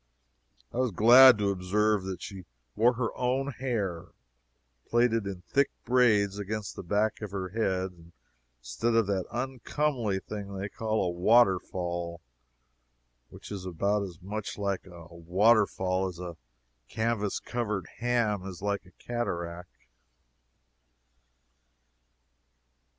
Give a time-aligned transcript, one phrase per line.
[0.73, 4.07] I was glad to observe that she wore her own hair,
[4.89, 8.11] plaited in thick braids against the back of her head,
[8.61, 12.19] instead of the uncomely thing they call a waterfall,
[13.29, 16.35] which is about as much like a waterfall as a
[16.87, 19.85] canvas covered ham is like a cataract.